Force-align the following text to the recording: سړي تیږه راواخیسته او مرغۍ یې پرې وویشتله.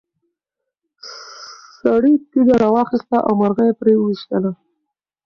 سړي 1.79 2.13
تیږه 2.29 2.55
راواخیسته 2.63 3.17
او 3.27 3.31
مرغۍ 3.39 3.65
یې 3.69 3.77
پرې 3.79 3.93
وویشتله. 3.97 4.51